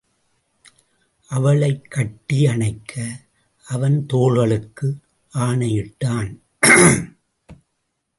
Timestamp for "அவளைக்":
1.27-1.85